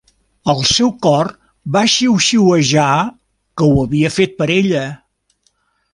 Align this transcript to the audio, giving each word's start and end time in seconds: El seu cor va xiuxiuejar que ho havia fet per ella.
El 0.53 0.61
seu 0.67 0.87
cor 1.07 1.29
va 1.75 1.83
xiuxiuejar 1.97 2.89
que 3.61 3.69
ho 3.75 3.85
havia 3.87 4.15
fet 4.19 4.37
per 4.41 4.49
ella. 4.57 4.85